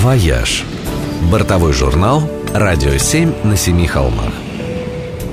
«Вояж». 0.00 0.64
Бортовой 1.30 1.74
журнал 1.74 2.22
«Радио 2.54 2.96
7 2.96 3.44
на 3.44 3.54
семи 3.54 3.86
холмах». 3.86 4.32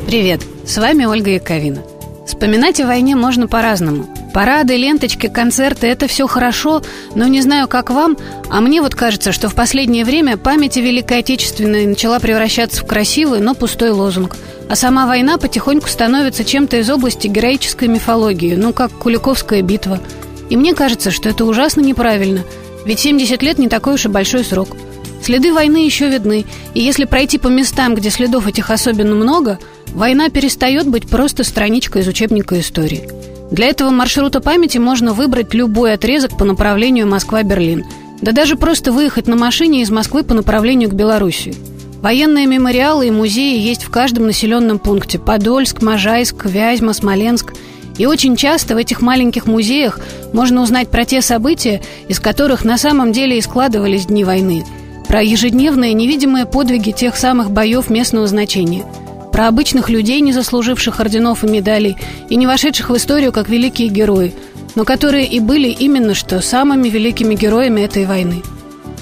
Привет, 0.07 0.41
с 0.65 0.77
вами 0.77 1.05
Ольга 1.05 1.31
Яковина. 1.31 1.83
Вспоминать 2.25 2.81
о 2.81 2.87
войне 2.87 3.15
можно 3.15 3.47
по-разному. 3.47 4.07
Парады, 4.33 4.75
ленточки, 4.75 5.27
концерты– 5.27 5.87
это 5.87 6.07
все 6.07 6.27
хорошо, 6.27 6.81
но 7.15 7.27
не 7.27 7.39
знаю, 7.41 7.69
как 7.69 7.91
вам, 7.91 8.17
а 8.49 8.59
мне 8.59 8.81
вот 8.81 8.93
кажется, 8.93 9.31
что 9.31 9.47
в 9.47 9.55
последнее 9.55 10.03
время 10.03 10.35
память 10.35 10.75
о 10.75 10.81
Великой 10.81 11.19
Отечественной 11.19 11.85
начала 11.85 12.19
превращаться 12.19 12.83
в 12.83 12.85
красивый, 12.85 13.39
но 13.39 13.55
пустой 13.55 13.91
лозунг. 13.91 14.35
А 14.69 14.75
сама 14.75 15.07
война 15.07 15.37
потихоньку 15.37 15.87
становится 15.87 16.43
чем-то 16.43 16.75
из 16.75 16.89
области 16.89 17.27
героической 17.27 17.87
мифологии, 17.87 18.55
ну, 18.55 18.73
как 18.73 18.91
Куликовская 18.91 19.61
битва. 19.61 20.01
И 20.49 20.57
мне 20.57 20.73
кажется, 20.73 21.09
что 21.09 21.29
это 21.29 21.45
ужасно 21.45 21.79
неправильно, 21.79 22.43
ведь 22.87 22.99
70 22.99 23.43
лет 23.43 23.59
не 23.59 23.69
такой 23.69 23.93
уж 23.93 24.05
и 24.05 24.09
большой 24.09 24.43
срок– 24.43 24.69
Следы 25.21 25.53
войны 25.53 25.85
еще 25.85 26.09
видны, 26.09 26.45
и 26.73 26.81
если 26.81 27.05
пройти 27.05 27.37
по 27.37 27.47
местам, 27.47 27.95
где 27.95 28.09
следов 28.09 28.47
этих 28.47 28.69
особенно 28.69 29.15
много, 29.15 29.59
война 29.87 30.29
перестает 30.29 30.87
быть 30.87 31.09
просто 31.09 31.43
страничкой 31.43 32.01
из 32.01 32.07
учебника 32.07 32.59
истории. 32.59 33.09
Для 33.51 33.67
этого 33.67 33.89
маршрута 33.89 34.41
памяти 34.41 34.77
можно 34.77 35.13
выбрать 35.13 35.53
любой 35.53 35.93
отрезок 35.93 36.37
по 36.37 36.45
направлению 36.45 37.07
Москва-Берлин, 37.07 37.85
да 38.21 38.31
даже 38.31 38.55
просто 38.55 38.91
выехать 38.91 39.27
на 39.27 39.35
машине 39.35 39.81
из 39.81 39.89
Москвы 39.89 40.23
по 40.23 40.33
направлению 40.33 40.89
к 40.89 40.93
Белоруссии. 40.93 41.55
Военные 42.01 42.45
мемориалы 42.45 43.07
и 43.07 43.11
музеи 43.11 43.59
есть 43.59 43.83
в 43.83 43.89
каждом 43.89 44.27
населенном 44.27 44.79
пункте– 44.79 45.17
Подольск, 45.19 45.81
Можайск, 45.81 46.45
Вязьма, 46.45 46.93
Смоленск– 46.93 47.53
и 47.97 48.05
очень 48.05 48.35
часто 48.35 48.75
в 48.75 48.77
этих 48.77 49.01
маленьких 49.01 49.45
музеях 49.45 49.99
можно 50.33 50.61
узнать 50.61 50.89
про 50.89 51.05
те 51.05 51.21
события, 51.21 51.81
из 52.07 52.19
которых 52.19 52.63
на 52.63 52.77
самом 52.77 53.11
деле 53.11 53.37
и 53.37 53.41
складывались 53.41 54.05
дни 54.05 54.23
войны– 54.23 54.63
про 55.07 55.23
ежедневные 55.23 55.93
невидимые 55.93 56.45
подвиги 56.45 56.91
тех 56.91 57.15
самых 57.15 57.51
боев 57.51 57.89
местного 57.89 58.27
значения, 58.27 58.85
про 59.31 59.47
обычных 59.47 59.89
людей, 59.89 60.19
не 60.19 60.33
заслуживших 60.33 60.99
орденов 60.99 61.43
и 61.43 61.47
медалей, 61.47 61.97
и 62.29 62.35
не 62.35 62.45
вошедших 62.45 62.89
в 62.89 62.97
историю 62.97 63.31
как 63.31 63.47
великие 63.47 63.87
герои, 63.87 64.33
но 64.75 64.83
которые 64.83 65.25
и 65.25 65.39
были 65.39 65.69
именно 65.69 66.13
что 66.13 66.41
самыми 66.41 66.89
великими 66.89 67.35
героями 67.35 67.81
этой 67.81 68.05
войны. 68.05 68.43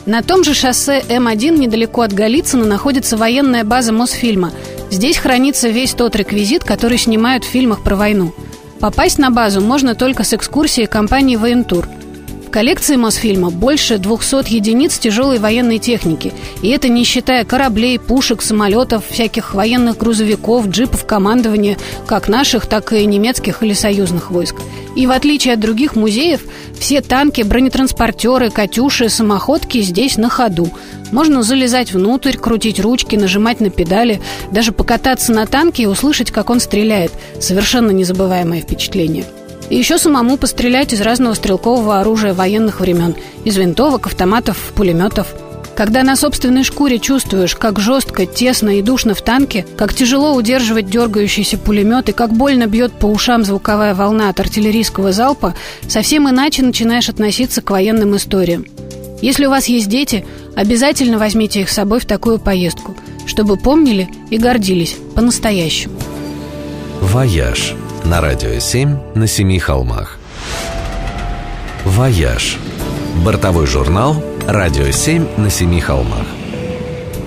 На 0.06 0.22
том 0.22 0.44
же 0.44 0.54
шоссе 0.54 1.02
М1 1.02 1.58
недалеко 1.58 2.02
от 2.02 2.14
Голицына 2.14 2.66
находится 2.66 3.18
военная 3.18 3.64
база 3.64 3.92
Мосфильма. 3.92 4.52
Здесь 4.92 5.18
хранится 5.18 5.70
весь 5.70 5.94
тот 5.94 6.16
реквизит, 6.16 6.64
который 6.64 7.00
снимают 7.00 7.44
в 7.44 7.48
фильмах 7.48 7.82
про 7.82 7.96
войну. 7.96 8.32
Попасть 8.80 9.18
на 9.18 9.32
базу 9.32 9.62
можно 9.62 9.96
только 9.96 10.24
с 10.24 10.34
экскурсией 10.34 10.88
компании 10.88 11.38
«Воентур» 11.38 11.88
коллекции 12.56 12.96
Мосфильма 12.96 13.50
больше 13.50 13.98
200 13.98 14.54
единиц 14.54 14.98
тяжелой 14.98 15.40
военной 15.40 15.78
техники. 15.78 16.32
И 16.62 16.70
это 16.70 16.88
не 16.88 17.04
считая 17.04 17.44
кораблей, 17.44 18.00
пушек, 18.00 18.42
самолетов, 18.42 19.04
всяких 19.10 19.54
военных 19.54 19.98
грузовиков, 19.98 20.70
джипов 20.70 21.06
командования, 21.06 21.78
как 22.08 22.30
наших, 22.30 22.66
так 22.68 22.94
и 22.94 23.06
немецких 23.06 23.62
или 23.62 23.74
союзных 23.74 24.32
войск. 24.32 24.56
И 24.96 25.06
в 25.06 25.12
отличие 25.12 25.56
от 25.56 25.60
других 25.60 25.98
музеев, 25.98 26.44
все 26.80 27.02
танки, 27.02 27.42
бронетранспортеры, 27.42 28.50
«Катюши», 28.50 29.10
самоходки 29.10 29.82
здесь 29.82 30.16
на 30.16 30.30
ходу. 30.30 30.70
Можно 31.12 31.44
залезать 31.44 31.92
внутрь, 31.92 32.38
крутить 32.38 32.80
ручки, 32.80 33.18
нажимать 33.18 33.60
на 33.60 33.70
педали, 33.70 34.22
даже 34.52 34.72
покататься 34.72 35.34
на 35.34 35.46
танке 35.46 35.84
и 35.84 35.88
услышать, 35.88 36.32
как 36.32 36.50
он 36.50 36.62
стреляет. 36.62 37.12
Совершенно 37.42 37.92
незабываемое 37.92 38.62
впечатление. 38.62 39.26
И 39.70 39.76
еще 39.76 39.98
самому 39.98 40.38
пострелять 40.38 40.94
из 40.94 41.02
разного 41.02 41.34
стрелкового 41.34 42.00
оружия 42.00 42.34
военных 42.34 42.80
времен. 42.80 43.16
Из 43.44 43.58
винтовок, 43.58 44.08
автоматов, 44.08 44.58
пулеметов. 44.76 45.28
Когда 45.76 46.04
на 46.04 46.16
собственной 46.16 46.64
шкуре 46.64 47.00
чувствуешь, 47.00 47.56
как 47.56 47.80
жестко, 47.80 48.26
тесно 48.26 48.80
и 48.80 48.82
душно 48.82 49.14
в 49.14 49.22
танке, 49.22 49.66
как 49.76 49.94
тяжело 49.94 50.34
удерживать 50.34 50.90
дергающийся 50.90 51.58
пулемет 51.58 52.08
и 52.08 52.14
как 52.14 52.32
больно 52.32 52.68
бьет 52.68 52.94
по 52.94 53.08
ушам 53.08 53.44
звуковая 53.44 53.94
волна 53.94 54.30
от 54.30 54.40
артиллерийского 54.40 55.12
залпа, 55.12 55.54
совсем 55.88 56.30
иначе 56.30 56.64
начинаешь 56.64 57.10
относиться 57.10 57.62
к 57.62 57.72
военным 57.72 58.16
историям. 58.16 58.66
Если 59.22 59.46
у 59.48 59.50
вас 59.50 59.66
есть 59.66 59.90
дети, 59.90 60.26
обязательно 60.56 61.18
возьмите 61.18 61.62
их 61.62 61.70
с 61.70 61.74
собой 61.74 62.00
в 62.00 62.06
такую 62.06 62.40
поездку, 62.40 62.96
чтобы 63.26 63.58
помнили 63.58 64.08
и 64.30 64.38
гордились 64.38 64.96
по-настоящему. 65.14 65.96
«Вояж» 67.02 67.74
на 68.06 68.22
радио 68.22 68.60
7 68.60 68.98
на 69.16 69.26
семи 69.26 69.58
холмах. 69.58 70.20
«Вояж»– 71.84 72.58
бортовой 73.26 73.66
журнал 73.66 74.16
«Радио 74.48 74.92
7 74.92 75.26
на 75.38 75.50
семи 75.50 75.82
холмах». 75.82 76.26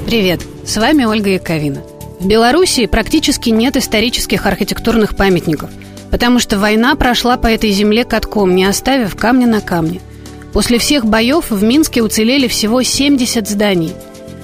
Привет, 0.06 0.41
с 0.65 0.77
вами 0.77 1.05
Ольга 1.05 1.31
Яковина. 1.31 1.83
В 2.21 2.27
Белоруссии 2.27 2.87
практически 2.87 3.50
нет 3.50 3.77
исторических 3.77 4.47
архитектурных 4.47 5.16
памятников, 5.16 5.71
потому 6.12 6.39
что 6.39 6.59
война 6.59 6.95
прошла 6.95 7.37
по 7.37 7.49
этой 7.49 7.72
земле 7.72 8.05
катком, 8.05 8.55
не 8.55 8.65
оставив 8.65 9.16
камня 9.16 9.49
на 9.49 9.60
камне. 9.60 10.00
После 10.53 10.78
всех 10.78 11.05
боев 11.05 11.50
в 11.50 11.62
Минске 11.62 12.03
уцелели 12.03 12.47
всего 12.47 12.83
70 12.84 13.49
зданий. 13.49 13.95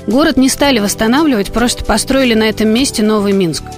Город 0.08 0.36
не 0.36 0.48
стали 0.48 0.80
восстанавливать, 0.80 1.52
просто 1.52 1.84
построили 1.84 2.34
на 2.34 2.44
этом 2.44 2.68
месте 2.70 3.04
новый 3.04 3.32
Минск– 3.32 3.62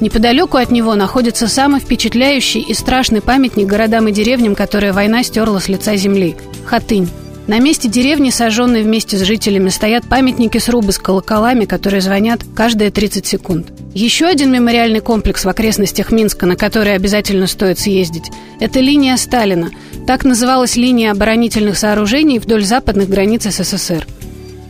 Неподалеку 0.00 0.58
от 0.58 0.70
него 0.70 0.94
находится 0.94 1.48
самый 1.48 1.80
впечатляющий 1.80 2.60
и 2.60 2.74
страшный 2.74 3.22
памятник 3.22 3.66
городам 3.66 4.08
и 4.08 4.12
деревням, 4.12 4.54
которые 4.54 4.92
война 4.92 5.22
стерла 5.22 5.60
с 5.60 5.68
лица 5.68 5.96
земли– 5.96 6.36
Хатынь. 6.66 7.08
На 7.46 7.60
месте 7.60 7.88
деревни, 7.88 8.30
сожженной 8.30 8.82
вместе 8.82 9.16
с 9.16 9.22
жителями, 9.22 9.68
стоят 9.68 10.08
памятники 10.08 10.58
срубы 10.58 10.90
с 10.90 10.98
колоколами, 10.98 11.64
которые 11.64 12.00
звонят 12.00 12.40
каждые 12.56 12.90
30 12.90 13.24
секунд. 13.24 13.68
Еще 13.94 14.26
один 14.26 14.50
мемориальный 14.50 14.98
комплекс 14.98 15.44
в 15.44 15.48
окрестностях 15.48 16.10
Минска, 16.10 16.44
на 16.44 16.56
который 16.56 16.94
обязательно 16.94 17.46
стоит 17.46 17.78
съездить, 17.78 18.32
это 18.58 18.80
линия 18.80 19.16
Сталина. 19.16 19.70
Так 20.08 20.24
называлась 20.24 20.76
линия 20.76 21.12
оборонительных 21.12 21.78
сооружений 21.78 22.40
вдоль 22.40 22.64
западных 22.64 23.08
границ 23.08 23.44
СССР. 23.44 24.06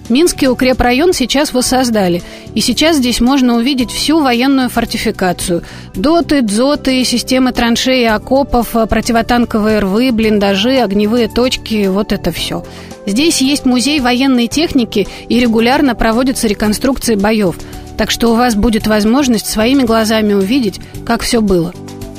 Минский 0.08 0.48
укрепрайон 0.48 1.12
сейчас 1.12 1.52
воссоздали, 1.52 2.22
и 2.54 2.60
сейчас 2.60 2.96
здесь 2.96 3.20
можно 3.20 3.56
увидеть 3.56 3.90
всю 3.90 4.20
военную 4.20 4.68
фортификацию. 4.68 5.64
Доты, 5.94 6.42
дзоты, 6.42 7.02
системы 7.04 7.52
траншеи 7.52 8.02
и 8.02 8.04
окопов, 8.04 8.68
противотанковые 8.70 9.80
рвы, 9.80 10.12
блиндажи, 10.12 10.76
огневые 10.78 11.28
точки, 11.28 11.88
вот 11.88 12.12
это 12.12 12.30
все. 12.30 12.64
Здесь 13.04 13.40
есть 13.40 13.64
музей 13.64 14.00
военной 14.00 14.46
техники 14.46 15.08
и 15.28 15.40
регулярно 15.40 15.94
проводятся 15.94 16.46
реконструкции 16.46 17.16
боев, 17.16 17.56
так 17.96 18.10
что 18.10 18.30
у 18.30 18.36
вас 18.36 18.54
будет 18.54 18.86
возможность 18.86 19.46
своими 19.46 19.82
глазами 19.82 20.34
увидеть, 20.34 20.80
как 21.04 21.22
все 21.22 21.40
было. 21.40 21.72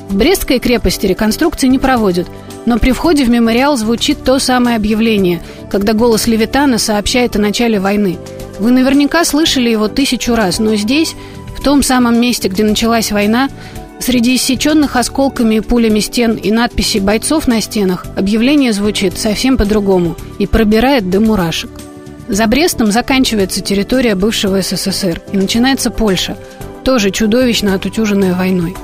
В 0.09 0.15
Брестской 0.15 0.59
крепости 0.59 1.05
реконструкции 1.05 1.67
не 1.67 1.79
проводят– 1.79 2.27
но 2.67 2.77
при 2.79 2.91
входе 2.91 3.23
в 3.23 3.29
мемориал 3.29 3.77
звучит 3.77 4.25
то 4.25 4.39
самое 4.39 4.75
объявление, 4.75 5.41
когда 5.71 5.93
голос 5.93 6.27
Левитана 6.27 6.77
сообщает 6.77 7.37
о 7.37 7.39
начале 7.39 7.79
войны. 7.79 8.19
Вы 8.59 8.71
наверняка 8.71 9.23
слышали 9.23 9.69
его 9.69 9.87
тысячу 9.87 10.35
раз, 10.35 10.59
но 10.59 10.75
здесь, 10.75 11.15
в 11.57 11.63
том 11.63 11.81
самом 11.81 12.19
месте, 12.19 12.49
где 12.49 12.65
началась 12.65 13.13
война, 13.13 13.47
среди 14.01 14.35
иссеченных 14.35 14.97
осколками 14.97 15.55
и 15.55 15.59
пулями 15.61 16.01
стен 16.01 16.33
и 16.33 16.51
надписей 16.51 16.99
бойцов 16.99 17.47
на 17.47 17.61
стенах, 17.61 18.05
объявление 18.17 18.73
звучит 18.73 19.17
совсем 19.17 19.55
по-другому 19.55 20.17
и 20.37 20.45
пробирает 20.45 21.09
до 21.09 21.21
мурашек. 21.21 21.71
За 22.27 22.47
Брестом 22.47 22.91
заканчивается 22.91 23.61
территория 23.61 24.15
бывшего 24.15 24.61
СССР 24.61 25.21
и 25.31 25.37
начинается 25.37 25.89
Польша, 25.89 26.35
тоже 26.83 27.11
чудовищно 27.11 27.75
отутюженная 27.75 28.33
войной. 28.33 28.75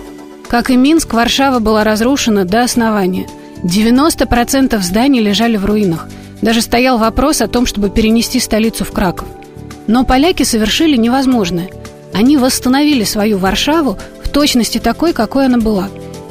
Как 0.47 0.69
и 0.69 0.77
Минск, 0.77 1.13
Варшава 1.13 1.59
была 1.59 1.83
разрушена 1.83 2.45
до 2.45 2.63
основания– 2.63 3.27
90% 3.63 4.81
зданий 4.81 5.21
лежали 5.21 5.57
в 5.57 5.65
руинах. 5.65 6.07
Даже 6.41 6.61
стоял 6.61 6.97
вопрос 6.97 7.41
о 7.41 7.47
том, 7.47 7.65
чтобы 7.65 7.89
перенести 7.89 8.39
столицу 8.39 8.83
в 8.83 8.91
Краков. 8.91 9.27
Но 9.87 10.03
поляки 10.03 10.43
совершили 10.43 10.97
невозможное. 10.97 11.69
Они 12.13 12.37
восстановили 12.37 13.03
свою 13.03 13.37
Варшаву 13.37 13.97
в 14.23 14.29
точности 14.29 14.77
такой, 14.77 15.13
какой 15.13 15.45
она 15.45 15.57
была. 15.57 15.89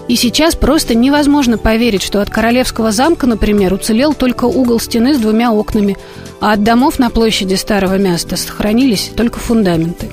И 0.09 0.17
сейчас 0.17 0.55
просто 0.55 0.95
невозможно 0.95 1.57
поверить, 1.57 2.03
что 2.03 2.21
от 2.21 2.29
Королевского 2.29 2.93
замка, 2.93 3.27
например, 3.27 3.73
уцелел 3.73 4.13
только 4.13 4.45
угол 4.45 4.79
стены 4.79 5.15
с 5.15 5.19
двумя 5.19 5.53
окнами, 5.53 5.97
а 6.41 6.53
от 6.53 6.63
домов 6.63 6.99
на 6.99 7.09
площади 7.09 7.55
Старого 7.55 7.97
Места 7.97 8.37
сохранились 8.37 9.11
только 9.17 9.39
фундаменты. 9.39 10.11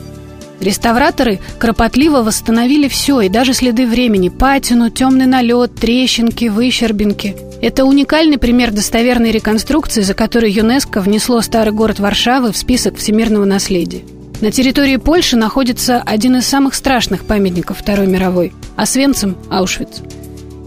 Реставраторы 0.59 1.39
кропотливо 1.57 2.21
восстановили 2.21 2.87
все, 2.87 3.21
и 3.21 3.29
даже 3.29 3.53
следы 3.53 3.87
времени, 3.87 4.29
патину, 4.29 4.89
темный 4.89 5.25
налет, 5.25 5.75
трещинки, 5.75 6.45
выщербинки. 6.45 7.35
Это 7.61 7.85
уникальный 7.85 8.37
пример 8.37 8.71
достоверной 8.71 9.31
реконструкции, 9.31 10.01
за 10.01 10.13
которой 10.13 10.51
ЮНЕСКО 10.51 11.01
внесло 11.01 11.41
старый 11.41 11.73
город 11.73 11.99
Варшавы 11.99 12.51
в 12.51 12.57
список 12.57 12.97
всемирного 12.97 13.45
наследия. 13.45 14.01
На 14.41 14.51
территории 14.51 14.95
Польши 14.95 15.35
находится 15.35 16.01
один 16.01 16.37
из 16.37 16.45
самых 16.45 16.73
страшных 16.73 17.25
памятников 17.25 17.79
Второй 17.79 18.07
мировой– 18.07 18.53
Освенцим, 18.77 19.35
Аушвиц. 19.49 20.01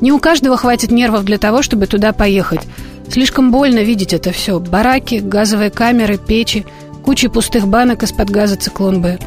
Не 0.02 0.12
у 0.12 0.18
каждого 0.18 0.56
хватит 0.56 0.90
нервов 0.90 1.24
для 1.24 1.38
того, 1.38 1.62
чтобы 1.62 1.86
туда 1.86 2.12
поехать. 2.12 2.60
Слишком 3.08 3.50
больно 3.50 3.78
видеть 3.78 4.12
это 4.12 4.32
все. 4.32 4.58
Бараки, 4.58 5.16
газовые 5.16 5.70
камеры, 5.70 6.18
печи, 6.18 6.66
кучи 7.02 7.28
пустых 7.28 7.66
банок 7.66 8.02
из-под 8.02 8.28
газа 8.30 8.56
«Циклон 8.56 9.00
Б». 9.00 9.18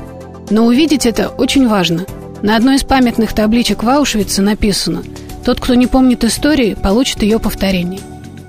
Но 0.50 0.66
увидеть 0.66 1.06
это 1.06 1.30
очень 1.30 1.68
важно. 1.68 2.06
На 2.42 2.56
одной 2.56 2.76
из 2.76 2.84
памятных 2.84 3.34
табличек 3.34 3.84
в 3.84 3.90
Аушвице 3.90 4.42
написано 4.42 5.04
«Тот, 5.44 5.60
кто 5.60 5.74
не 5.74 5.88
помнит 5.88 6.24
истории, 6.24 6.76
получит 6.76 7.24
ее 7.24 7.40
повторение». 7.40 8.02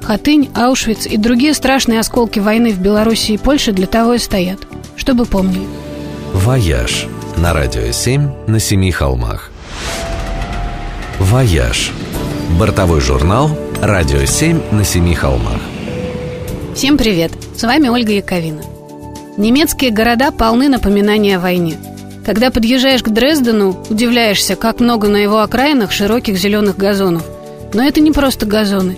Хатынь, 0.03 0.51
Аушвиц 0.55 1.07
и 1.07 1.17
другие 1.17 1.53
страшные 1.55 1.99
осколки 1.99 2.39
войны 2.39 2.73
в 2.73 2.79
Беларуси 2.79 3.33
и 3.33 3.39
Польше 3.39 3.73
для 3.73 3.87
того 3.87 4.15
и 4.15 4.19
стоят, 4.19 4.61
чтобы 4.97 5.25
помнили. 5.25 5.67
«Вояж» 6.33 7.07
на 7.37 7.53
Радио 7.53 7.91
7 7.91 8.31
на 8.47 8.61
Семи 8.61 8.93
холмах. 8.93 9.51
«Вояж»– 11.19 11.93
бортовой 12.59 13.01
журнал 13.01 13.51
«Радио 13.81 14.25
7 14.25 14.61
на 14.71 14.85
Семи 14.85 15.15
холмах». 15.15 15.61
Всем 16.75 16.99
привет! 16.99 17.33
С 17.57 17.63
вами 17.63 17.89
Ольга 17.89 18.13
Яковина. 18.13 18.76
Немецкие 19.37 19.91
города 19.91 20.31
полны 20.31 20.69
напоминаний 20.69 21.37
о 21.37 21.41
войне. 21.41 21.77
Когда 22.25 22.51
подъезжаешь 22.51 23.03
к 23.03 23.11
Дрездену, 23.11 23.77
удивляешься, 23.91 24.57
как 24.57 24.81
много 24.81 25.09
на 25.09 25.17
его 25.17 25.41
окраинах 25.41 25.93
широких 25.93 26.39
зеленых 26.39 26.79
газонов. 26.79 27.25
Но 27.75 27.83
это 27.83 28.01
не 28.01 28.13
просто 28.13 28.47
газоны. 28.47 28.97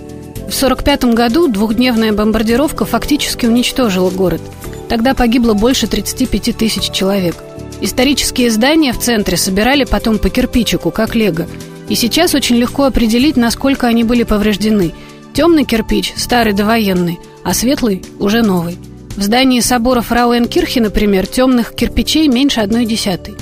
В 0.49 0.55
1945 0.55 1.05
году 1.15 1.49
двухдневная 1.49 2.13
бомбардировка 2.13 2.85
фактически 2.85 3.47
уничтожила 3.47 4.11
город. 4.11 4.41
Тогда 4.89 5.13
погибло 5.13 5.55
больше 5.55 5.89
35 5.89 6.57
тысяч 6.57 6.91
человек. 6.91 7.37
Исторические 7.81 8.51
здания 8.51 8.93
в 8.93 8.99
центре 8.99 9.37
собирали 9.37 9.85
потом 9.85 10.19
по 10.19 10.31
кирпичику, 10.31 10.91
как 10.91 11.15
лего. 11.17 11.47
И 11.89 11.97
сейчас 11.97 12.35
очень 12.35 12.57
легко 12.57 12.85
определить, 12.85 13.37
насколько 13.37 13.89
они 13.89 14.05
были 14.05 14.23
повреждены. 14.23 14.95
Темный 15.35 15.65
кирпич– 15.65 16.15
старый 16.17 16.53
довоенный, 16.53 17.19
а 17.45 17.55
светлый– 17.55 18.05
уже 18.19 18.43
новый. 18.43 18.79
В 19.19 19.23
здании 19.25 19.59
собора 19.59 20.01
Фрауенкирхи, 20.01 20.79
например, 20.79 21.27
темных 21.27 21.75
кирпичей 21.75 22.29
меньше 22.29 22.61
одной 22.61 22.87
десятой. 22.87 23.35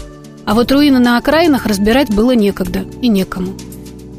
А 0.46 0.54
вот 0.54 0.72
руины 0.72 1.00
на 1.00 1.18
окраинах 1.18 1.66
разбирать 1.66 2.08
было 2.08 2.30
некогда 2.30 2.86
и 3.02 3.08
некому. 3.08 3.52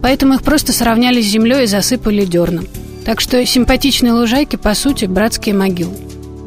Поэтому 0.04 0.36
их 0.36 0.44
просто 0.44 0.72
сравняли 0.72 1.20
с 1.20 1.26
землей 1.26 1.64
и 1.64 1.66
засыпали 1.66 2.26
дерном. 2.26 2.68
Так 3.06 3.20
что 3.20 3.44
симпатичные 3.44 4.14
лужайки, 4.14 4.56
по 4.56 4.76
сути, 4.76 5.06
братские 5.06 5.56
могилы. 5.56 5.96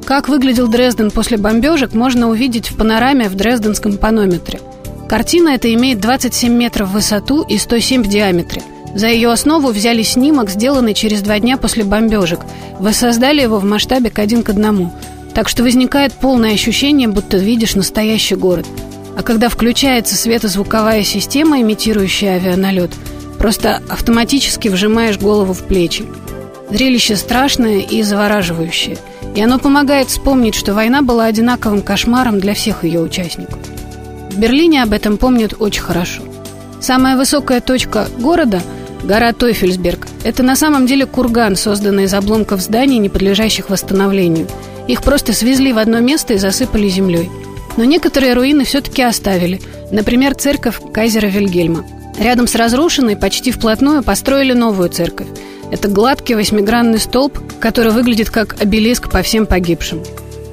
Как 0.07 0.29
выглядел 0.29 0.69
Дрезден 0.69 1.11
после 1.11 1.39
бомбежек, 1.39 1.93
можно 1.93 2.29
увидеть 2.29 2.71
в 2.71 2.77
панораме 2.77 3.29
в 3.29 3.35
Дрезденском 3.35 3.99
панометре. 3.99 4.61
Картина 5.09 5.49
эта 5.49 5.75
имеет 5.75 5.99
27 5.99 6.53
метров 6.53 6.91
в 6.91 6.93
высоту 6.93 7.43
и 7.43 7.59
107 7.59 8.05
в 8.05 8.07
диаметре– 8.07 8.63
за 8.95 9.07
ее 9.07 9.31
основу 9.31 9.69
взяли 9.69 10.03
снимок, 10.03 10.51
сделанный 10.51 10.95
через 10.95 11.23
два 11.23 11.39
дня 11.39 11.57
после 11.57 11.85
бомбежек. 11.85 12.41
Воссоздали 12.79 13.41
его 13.41 13.59
в 13.59 13.65
масштабе 13.65 14.11
к 14.11 14.19
один 14.19 14.43
к 14.43 14.49
одному. 14.49 14.93
Так 15.35 15.49
что 15.49 15.63
возникает 15.63 16.13
полное 16.13 16.55
ощущение, 16.55 17.07
будто 17.07 17.37
видишь 17.37 17.77
настоящий 17.77 18.35
город. 18.35 18.67
А 19.17 19.23
когда 19.23 19.49
включается 19.49 20.17
светозвуковая 20.17 21.05
система, 21.05 21.61
имитирующая 21.61 22.35
авианалет, 22.35 22.91
просто 23.39 23.81
автоматически 23.89 24.69
вжимаешь 24.69 25.19
голову 25.19 25.53
в 25.53 25.63
плечи. 25.65 26.05
Зрелище 26.71 27.17
страшное 27.17 27.79
и 27.79 28.03
завораживающее. 28.03 28.97
И 29.37 29.41
оно 29.41 29.59
помогает 29.59 30.09
вспомнить, 30.09 30.57
что 30.57 30.75
война 30.75 31.03
была 31.03 31.27
одинаковым 31.27 31.83
кошмаром 31.83 32.41
для 32.41 32.55
всех 32.55 32.83
ее 32.85 33.01
участников. 33.01 33.59
В 34.31 34.39
Берлине 34.39 34.83
об 34.83 34.93
этом 34.93 35.17
помнят 35.17 35.55
очень 35.59 35.83
хорошо. 35.83 36.23
Самая 36.81 37.17
высокая 37.17 37.61
точка 37.61 38.09
города– 38.19 38.61
Гора 39.03 39.33
Тойфельсберг– 39.33 40.07
это 40.25 40.43
на 40.43 40.57
самом 40.57 40.87
деле 40.87 41.07
курган, 41.07 41.57
созданный 41.57 42.05
из 42.05 42.15
обломков 42.15 42.61
зданий, 42.61 42.99
не 42.99 43.09
подлежащих 43.09 43.71
восстановлению. 43.71 44.47
Их 44.89 45.03
просто 45.03 45.33
свезли 45.33 45.73
в 45.73 45.79
одно 45.79 46.01
место 46.01 46.35
и 46.35 46.39
засыпали 46.39 46.89
землей. 46.89 47.31
Но 47.77 47.85
некоторые 47.85 48.35
руины 48.35 48.65
все-таки 48.65 49.03
оставили. 49.03 49.61
Например, 49.91 50.35
церковь 50.35 50.81
Кайзера 50.93 51.29
Вильгельма. 51.29 51.87
Рядом 52.19 52.47
с 52.47 52.55
разрушенной 52.55 53.17
почти 53.17 53.53
вплотную 53.53 54.03
построили 54.03 54.53
новую 54.53 54.91
церковь. 54.91 55.29
Это 55.71 55.89
гладкий 55.89 56.35
восьмигранный 56.35 56.99
столб, 56.99 57.39
который 57.61 57.93
выглядит 57.93 58.29
как 58.29 58.61
обелиск 58.61 59.11
по 59.11 59.23
всем 59.23 59.47
погибшим. 59.47 60.03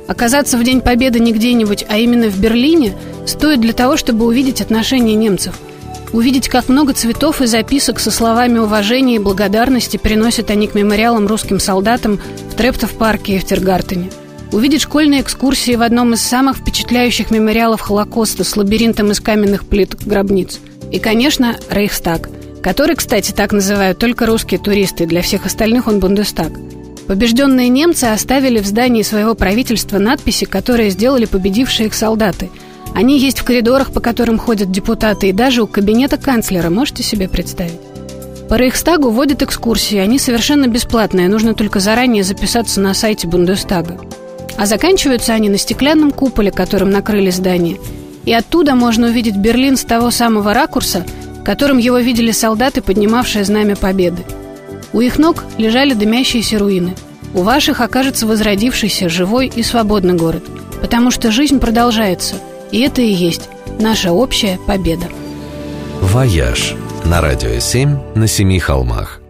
Оказаться 0.07 0.57
в 0.57 0.63
День 0.63 0.79
Победы 0.79 1.19
не 1.19 1.33
где-нибудь, 1.33 1.85
а 1.89 1.97
именно 1.97 2.29
в 2.29 2.39
Берлине, 2.39 2.93
стоит 3.25 3.59
для 3.59 3.73
того, 3.73 3.97
чтобы 3.97 4.25
увидеть 4.25 4.61
отношение 4.61 5.15
немцев– 5.15 5.55
Увидеть, 6.13 6.47
как 6.47 6.69
много 6.69 6.93
цветов 6.93 7.41
и 7.41 7.47
записок 7.47 7.99
со 7.99 8.11
словами 8.11 8.59
уважения 8.59 9.15
и 9.15 9.19
благодарности 9.19 9.97
приносят 9.97 10.49
они 10.49 10.67
к 10.67 10.73
мемориалам 10.73 11.27
русским 11.27 11.59
солдатам 11.59 12.19
в 12.49 12.55
Трептов-парке 12.55 13.35
и 13.35 13.39
в 13.39 13.45
Тергартене. 13.45 14.09
Увидеть 14.53 14.83
школьные 14.83 15.21
экскурсии 15.21 15.75
в 15.75 15.81
одном 15.81 16.13
из 16.13 16.21
самых 16.21 16.57
впечатляющих 16.57 17.29
мемориалов 17.29 17.81
Холокоста 17.81 18.45
с 18.45 18.55
лабиринтом 18.55 19.11
из 19.11 19.19
каменных 19.19 19.65
плит 19.65 19.97
гробниц. 20.05 20.59
И, 20.91 20.99
конечно, 20.99 21.57
Рейхстаг, 21.69 22.29
который, 22.63 22.95
кстати, 22.95 23.33
так 23.33 23.51
называют 23.51 23.99
только 23.99 24.25
русские 24.25 24.61
туристы, 24.61 25.05
для 25.05 25.21
всех 25.21 25.45
остальных 25.45 25.87
он 25.87 25.99
Бундестаг. 25.99 26.53
Побежденные 27.07 27.67
немцы 27.67 28.05
оставили 28.05 28.59
в 28.59 28.65
здании 28.65 29.01
своего 29.01 29.35
правительства 29.35 29.97
надписи, 29.97 30.45
которые 30.45 30.89
сделали 30.89 31.25
победившие 31.25 31.87
их 31.87 31.93
солдаты– 31.93 32.49
они 32.95 33.19
есть 33.19 33.39
в 33.39 33.43
коридорах, 33.43 33.91
по 33.91 33.99
которым 33.99 34.37
ходят 34.37 34.71
депутаты, 34.71 35.29
и 35.29 35.33
даже 35.33 35.61
у 35.61 35.67
кабинета 35.67 36.17
канцлера, 36.17 36.69
можете 36.69 37.03
себе 37.03 37.27
представить? 37.27 37.79
По 38.49 38.55
Рейхстагу 38.55 39.09
водят 39.09 39.43
экскурсии, 39.43 39.97
они 39.97 40.19
совершенно 40.19 40.67
бесплатные, 40.67 41.27
нужно 41.27 41.53
только 41.53 41.79
заранее 41.79 42.23
записаться 42.23 42.79
на 42.79 42.93
сайте 42.93 43.27
Бундестага. 43.27 43.99
А 44.57 44.65
заканчиваются 44.65 45.33
они 45.33 45.49
на 45.49 45.57
стеклянном 45.57 46.11
куполе, 46.11 46.49
которым 46.51 46.89
накрыли 46.89 47.29
здание. 47.29 47.77
И 48.25 48.33
оттуда 48.33 48.73
можно 48.73 49.07
увидеть 49.07 49.35
Берлин 49.35 49.75
с 49.75 49.83
того 49.83 50.11
самого 50.11 50.53
ракурса, 50.53 51.05
которым 51.43 51.77
его 51.77 51.97
видели 51.99 52.31
солдаты, 52.31 52.81
поднимавшие 52.81 53.43
знамя 53.43 53.75
победы. 53.75 54.23
У 54.93 55.01
их 55.01 55.19
ног 55.19 55.43
лежали 55.57 55.93
дымящиеся 55.93 56.57
руины. 56.57 56.95
У 57.33 57.41
ваших 57.41 57.81
окажется 57.81 58.25
возродившийся, 58.25 59.09
живой 59.09 59.51
и 59.53 59.61
свободный 59.61 60.15
город. 60.15 60.45
Потому 60.81 61.11
что 61.11 61.31
жизнь 61.31 61.59
продолжается– 61.59 62.35
и 62.71 62.79
это 62.81 63.01
и 63.01 63.11
есть 63.11 63.49
наша 63.79 64.11
общая 64.11 64.59
победа. 64.67 65.07
«Вояж» 66.01 66.75
на 67.05 67.21
Радио 67.21 67.59
7 67.59 67.97
на 68.15 68.27
Семи 68.27 68.59
холмах. 68.59 69.21